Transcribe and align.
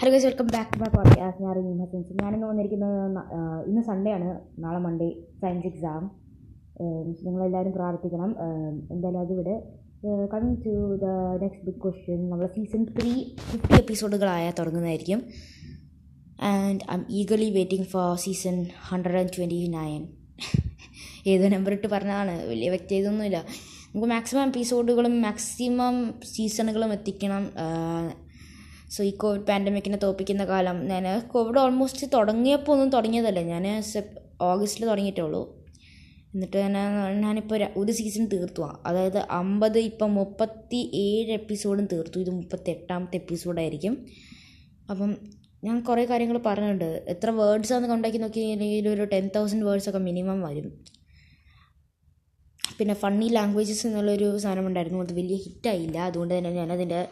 Hello 0.00 0.10
guys 0.12 0.26
welcome 0.26 0.46
back 0.46 0.70
to 0.72 0.78
my 0.78 0.88
podcast 0.94 1.42
ഞാൻ 1.42 1.58
ഇന്ന് 1.58 1.84
ഹസൻസ് 1.84 2.14
ഞാനിന്ന് 2.22 2.46
വന്നിരിക്കുന്നത് 2.46 2.96
ഇന്ന് 3.68 3.82
സൺഡേ 3.82 4.10
ആണ്. 4.16 4.26
നാളെ 4.58 4.78
മൺഡേ 4.78 5.06
സയൻസ് 5.42 5.66
എക്സാം 5.66 6.02
നിങ്ങളെല്ലാവരും 7.26 7.72
പ്രാർത്ഥിക്കണം. 7.72 8.30
എന്തായാലും 8.92 9.20
അതിവിടെ 9.20 9.54
coming 10.32 10.58
to 10.66 10.74
the 11.04 11.06
next 11.42 11.64
big 11.68 11.80
question 11.84 12.20
നമ്മൾ 12.30 12.46
സീസൺ 12.56 12.82
ത്രീ 12.98 13.12
ഫിഫ്റ്റി 13.52 13.74
എപ്പിസോഡുകളായ 13.74 14.50
തുടങ്ങുന്നതായിരിക്കും. 14.58 15.22
And 16.50 16.80
I'm 16.98 17.06
eagerly 17.20 17.48
waiting 17.50 17.88
for 17.94 18.10
season 18.26 18.58
hundred 18.90 19.18
and 19.22 19.34
twenty 19.38 19.62
nine 19.78 20.04
ഏത് 21.26 21.46
നമ്പർ 21.54 21.72
ഇട്ട് 21.72 21.86
പറഞ്ഞതാണ്. 21.86 22.36
വലിയ 22.52 22.68
വ്യക്തി 22.76 22.94
ഇതൊന്നുമില്ല 22.94 23.40
നമുക്ക് 23.88 24.10
മാക്സിമം 24.14 24.44
എപ്പിസോഡുകളും 24.44 25.16
മാക്സിമം 25.22 25.96
സീസണുകളും 26.34 26.92
എത്തിക്കണം. 26.92 27.44
സോ 28.90 29.04
ഈ 29.04 29.10
കോവിഡ് 29.10 29.46
പാൻഡമിക്കിനെ 29.46 29.98
തോപ്പിക്കുന്ന 30.02 30.44
കാലം. 30.44 30.76
ഞാൻ 30.88 31.04
കോവിഡ് 31.32 31.58
ഓൾമോസ്റ്റ് 31.58 32.06
തുടങ്ങിയപ്പോൾ 32.14 32.72
ഒന്നും 32.72 32.90
തുടങ്ങിയതല്ല. 32.90 33.40
ഞാൻ 33.40 33.82
ഓഗസ്റ്റിൽ 34.40 34.86
തുടങ്ങിയിട്ടേ 34.86 35.22
ഉള്ളൂ 35.22 35.42
എന്നിട്ട് 36.34 36.56
ഞാൻ 36.56 36.74
ഞാനിപ്പോൾ 37.20 37.68
ഒരു 37.76 37.92
സീസൺ 37.92 38.24
തീർത്തു 38.32 38.62
അതായത് 38.86 39.18
അമ്പത് 39.18 39.78
ഇപ്പം 39.78 40.14
മുപ്പത്തി 40.14 40.90
ഏഴ് 40.94 41.32
എപ്പിസോഡും 41.32 41.86
തീർത്തു. 41.92 42.18
ഇത് 42.20 42.30
മുപ്പത്തി 42.30 42.70
എട്ടാമത്തെ 42.70 43.16
എപ്പിസോഡായിരിക്കും 43.16 44.06
അപ്പം 44.90 45.16
ഞാൻ 45.64 45.80
കുറേ 45.80 46.04
കാര്യങ്ങൾ 46.04 46.38
പറഞ്ഞിട്ടുണ്ട്. 46.46 47.04
എത്ര 47.08 47.30
വേർഡ്സ് 47.30 47.72
ആണെന്ന് 47.72 47.88
കൊണ്ടാക്കി 47.88 48.18
കഴിഞ്ഞാൽ 48.18 48.88
ഒരു 48.88 49.04
ടെൻ 49.04 49.30
തൗസൻഡ് 49.36 49.64
വേർഡ്സ് 49.64 49.88
ഒക്കെ 49.88 49.98
മിനിമം 49.98 50.42
വരും. 50.42 50.84
പിന്നെ 52.78 52.94
ഫണ്ണി 52.94 53.26
ലാംഗ്വേജസ് 53.26 53.86
എന്നുള്ളൊരു 53.86 54.38
സാധനം 54.38 54.66
ഉണ്ടായിരുന്നു 54.66 54.98
അത് 54.98 55.12
വലിയ 55.12 55.36
ഹിറ്റായില്ല 55.36 55.98
അതുകൊണ്ട് 55.98 56.38
തന്നെ 56.38 56.50
ഞാനതിന്റെ 56.50 57.08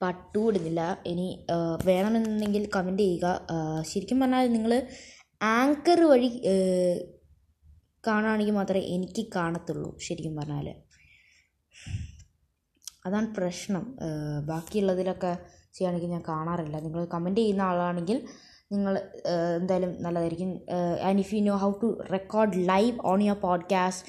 പാർട്ട് 0.00 0.22
ടു 0.36 0.42
ഇടുന്നില്ല. 0.50 1.02
ഇനി 1.06 1.46
വേണമെന്നുണ്ടെങ്കിൽ 1.84 2.70
കമന്റ് 2.76 3.02
ചെയ്യുക. 3.02 3.26
ശരിക്കും 3.90 4.20
പറഞ്ഞാൽ 4.20 4.52
നിങ്ങൾ 4.52 4.72
ആങ്കർ 5.42 6.00
വഴി 6.12 6.30
കാണുകയാണെങ്കിൽ 8.06 8.54
മാത്രമേ 8.54 8.82
എനിക്ക് 8.96 9.22
കാണത്തുള്ളൂ 9.36 9.98
ശരിക്കും 9.98 10.36
പറഞ്ഞാൽ 10.36 10.66
അതാണ് 13.06 13.34
പ്രശ്നം. 13.34 13.84
ബാക്കിയുള്ളതിലൊക്കെ 14.50 15.32
ചെയ്യുകയാണെങ്കിൽ 15.74 16.10
ഞാൻ 16.10 16.22
കാണാറില്ല. 16.28 16.76
നിങ്ങൾ 16.80 17.04
കമന്റ് 17.14 17.40
ചെയ്യുന്ന 17.40 17.62
ആളാണെങ്കിൽ 17.62 18.18
നിങ്ങൾ 18.72 18.94
എന്തായാലും 19.58 19.90
നല്ലതായിരിക്കും. 20.02 20.48
And 21.08 21.20
if 21.20 21.34
you 21.34 21.40
know 21.40 21.56
how 21.56 21.70
to 21.82 21.88
record 22.12 22.68
live 22.68 22.94
on 23.04 23.22
your 23.22 23.38
podcast 23.40 24.06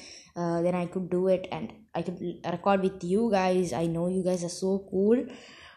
then 0.64 0.76
I 0.76 0.86
could 0.86 1.10
do 1.12 1.20
it 1.30 1.48
and 1.54 1.68
I 1.98 2.02
could 2.02 2.32
record 2.46 2.82
with 2.82 3.06
you 3.06 3.22
guys 3.28 3.74
I 3.74 3.84
know 3.88 4.04
you 4.08 4.22
guys 4.22 4.44
are 4.44 4.50
so 4.50 4.70
cool 4.76 5.16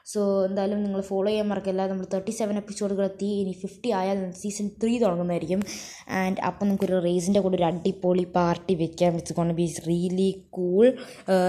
so 0.05 0.45
എന്തായാലും 0.45 0.83
നിങ്ങൾ 0.83 1.01
follow 1.01 1.27
ചെയ്യാൻ 1.29 1.47
മറക്കില്ല. 1.47 1.87
നമ്മൾ 1.87 2.05
thirty 2.13 2.31
seven 2.31 2.55
എപ്പിസോഡുകൾ 2.55 3.05
എത്തി. 3.05 3.25
ഇനി 3.25 3.51
fifty 3.61 3.89
ആയാൽ 3.89 4.31
season 4.31 4.69
three 4.83 4.99
തുടങ്ങുന്നതായിരിക്കും. 4.99 5.63
And 6.09 6.41
അപ്പം 6.41 6.67
നമുക്കൊരു 6.67 6.99
റേസിന്റെ 6.99 7.39
കൂടെ 7.39 7.55
ഒരു 7.55 7.63
അടിപൊളി 7.63 8.23
പാർട്ടി 8.23 8.75
വെക്കാം. 8.75 9.15
It's 9.15 9.33
gonna 9.33 9.51
be 9.51 9.75
really 9.87 10.43
cool 10.49 10.97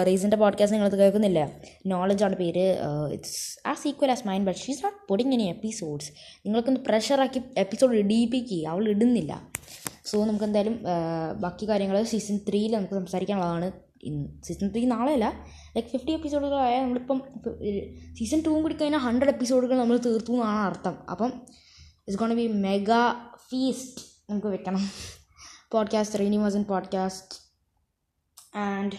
റേസിന്റെ 0.06 0.36
podcast 0.36 0.78
നിങ്ങൾ 0.78 0.88
കേൾക്കുന്നില്ല? 0.88 1.50
നോളജാണ് 1.86 2.36
പേര്. 2.36 2.78
It's 3.12 3.68
a 3.68 3.74
sequel 3.74 4.10
as 4.10 4.26
mind 4.26 4.46
but 4.46 4.60
she's 4.60 4.84
not 4.84 4.98
posting 5.08 5.32
any 5.32 5.42
episodes 5.42 6.12
നിങ്ങൾക്കൊന്ന് 6.46 6.80
പ്രഷറാക്കി 6.80 7.42
എപ്പിസോഡ് 7.58 7.96
ഇടിയിപ്പിക്കുക 7.96 8.68
അവൾ 8.68 8.88
ഇടുന്നില്ല. 8.88 9.51
സോ 10.04 10.24
നമുക്ക് 10.24 10.44
എന്തായാലും 10.44 10.76
ബാക്കി 11.40 11.68
കാര്യങ്ങൾ 11.68 12.02
സീസൺ 12.02 12.36
ത്രീയിൽ 12.48 12.76
നമുക്ക് 12.76 12.94
സംസാരിക്കാനുള്ളതാണ് 12.94 13.68
ഇന്ന്. 14.02 14.42
സീസൺ 14.42 14.68
ത്രീ 14.72 14.84
നാളെയല്ല 14.84 15.26
ലൈക്ക് 15.76 15.88
ഫിഫ്റ്റി 15.88 16.12
എപ്പിസോഡുകളായ 16.12 16.82
നമ്മളിപ്പം 16.82 17.18
സീസൺ 18.18 18.42
ടൂവും 18.46 18.62
കൂടി 18.62 18.74
കഴിഞ്ഞാൽ 18.74 19.00
ഹൺഡ്രഡ് 19.00 19.28
എപ്പിസോഡുകൾ 19.28 19.78
നമ്മൾ 19.78 19.96
തീർത്തു 20.06 20.32
എന്നാണ് 20.32 20.62
അർത്ഥം. 20.70 20.96
അപ്പം 21.10 21.32
it's 21.98 22.18
gonna 22.18 22.34
be 22.34 22.46
mega 22.46 23.02
feast 23.50 24.00
നമുക്ക് 24.30 24.46
വെക്കണം. 24.46 24.82
പോഡ്കാസ്റ്റ് 25.72 26.18
റീനിവേഴ്സൻ 26.18 26.64
പോഡ്കാസ്റ്റ് 26.64 27.36
ആൻഡ് 28.58 28.98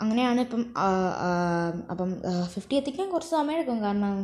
അങ്ങനെയാണ് 0.00 0.40
ഇപ്പം 0.40 0.62
അപ്പം 1.90 2.10
ഫിഫ്റ്റി 2.54 2.74
എത്തിക്കാൻ 2.76 3.10
കുറച്ച് 3.10 3.30
സമയം 3.30 3.56
എടുക്കും 3.56 3.82
കാരണം 3.82 4.14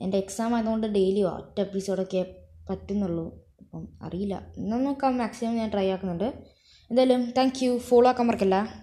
എന്റെ 0.00 0.18
എക്സാം 0.18 0.54
ആയതുകൊണ്ട് 0.54 0.86
ഡെയിലി 0.86 1.22
ഒറ്റ 1.22 1.60
എപ്പിസോഡൊക്കെ 1.60 2.22
പറ്റുന്നുള്ളൂ. 2.70 3.26
അപ്പം 3.70 3.88
അറിയില്ല. 4.02 4.42
എന്നാൽ 4.56 4.84
നോക്കാം 4.84 5.18
മാക്സിമം 5.18 5.56
ഞാൻ 5.56 5.70
ട്രൈ 5.70 5.88
ആക്കുന്നുണ്ട്. 5.90 6.24
എന്തായാലും 6.90 7.30
താങ്ക് 7.30 7.64
യു 7.64 7.78
ഫോളോ 7.78 8.08
ആക്കാൻ 8.08 8.26
മറക്കല്ല. 8.26 8.74